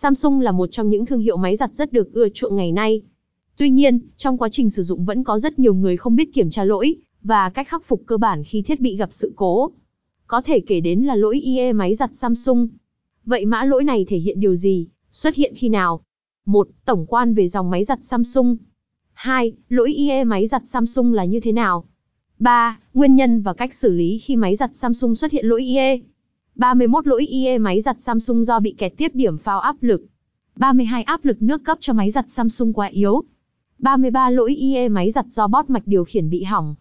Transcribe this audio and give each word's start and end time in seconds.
Samsung 0.00 0.40
là 0.40 0.52
một 0.52 0.66
trong 0.66 0.88
những 0.88 1.06
thương 1.06 1.20
hiệu 1.20 1.36
máy 1.36 1.56
giặt 1.56 1.74
rất 1.74 1.92
được 1.92 2.12
ưa 2.12 2.28
chuộng 2.28 2.56
ngày 2.56 2.72
nay. 2.72 3.02
Tuy 3.56 3.70
nhiên, 3.70 4.00
trong 4.16 4.38
quá 4.38 4.48
trình 4.48 4.70
sử 4.70 4.82
dụng 4.82 5.04
vẫn 5.04 5.24
có 5.24 5.38
rất 5.38 5.58
nhiều 5.58 5.74
người 5.74 5.96
không 5.96 6.16
biết 6.16 6.34
kiểm 6.34 6.50
tra 6.50 6.64
lỗi 6.64 6.96
và 7.22 7.50
cách 7.50 7.68
khắc 7.68 7.84
phục 7.84 8.02
cơ 8.06 8.16
bản 8.16 8.44
khi 8.44 8.62
thiết 8.62 8.80
bị 8.80 8.96
gặp 8.96 9.12
sự 9.12 9.32
cố. 9.36 9.70
Có 10.26 10.42
thể 10.42 10.60
kể 10.60 10.80
đến 10.80 11.00
là 11.00 11.14
lỗi 11.14 11.40
IE 11.40 11.72
máy 11.72 11.94
giặt 11.94 12.10
Samsung. 12.14 12.68
Vậy 13.24 13.46
mã 13.46 13.64
lỗi 13.64 13.84
này 13.84 14.04
thể 14.08 14.16
hiện 14.16 14.40
điều 14.40 14.54
gì, 14.54 14.86
xuất 15.12 15.34
hiện 15.34 15.54
khi 15.56 15.68
nào? 15.68 16.00
1. 16.46 16.68
Tổng 16.84 17.06
quan 17.08 17.34
về 17.34 17.48
dòng 17.48 17.70
máy 17.70 17.84
giặt 17.84 17.98
Samsung. 18.02 18.56
2. 19.12 19.52
Lỗi 19.68 19.92
IE 19.92 20.24
máy 20.24 20.46
giặt 20.46 20.62
Samsung 20.66 21.12
là 21.12 21.24
như 21.24 21.40
thế 21.40 21.52
nào? 21.52 21.84
3. 22.38 22.78
Nguyên 22.94 23.14
nhân 23.14 23.42
và 23.42 23.54
cách 23.54 23.74
xử 23.74 23.92
lý 23.92 24.18
khi 24.18 24.36
máy 24.36 24.56
giặt 24.56 24.70
Samsung 24.74 25.16
xuất 25.16 25.32
hiện 25.32 25.46
lỗi 25.46 25.62
IE. 25.62 26.00
31 26.58 27.06
lỗi 27.06 27.26
IE 27.26 27.58
máy 27.58 27.80
giặt 27.80 28.00
Samsung 28.00 28.44
do 28.44 28.60
bị 28.60 28.74
kẹt 28.78 28.92
tiếp 28.96 29.10
điểm 29.14 29.38
phao 29.38 29.60
áp 29.60 29.76
lực. 29.80 30.04
32 30.56 31.02
áp 31.02 31.24
lực 31.24 31.42
nước 31.42 31.64
cấp 31.64 31.78
cho 31.80 31.92
máy 31.92 32.10
giặt 32.10 32.30
Samsung 32.30 32.72
quá 32.72 32.86
yếu. 32.86 33.22
33 33.78 34.30
lỗi 34.30 34.54
IE 34.54 34.88
máy 34.88 35.10
giặt 35.10 35.26
do 35.28 35.46
bót 35.46 35.70
mạch 35.70 35.86
điều 35.86 36.04
khiển 36.04 36.30
bị 36.30 36.42
hỏng. 36.42 36.74